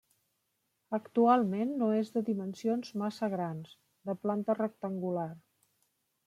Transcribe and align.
Actualment 0.97 1.73
no 1.81 1.89
és 1.97 2.09
de 2.15 2.23
dimensions 2.29 2.95
massa 3.03 3.29
grans, 3.35 3.77
de 4.11 4.17
planta 4.25 4.57
rectangular. 4.63 5.29